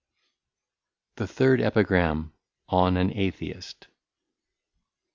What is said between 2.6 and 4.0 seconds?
On an ATHEIST.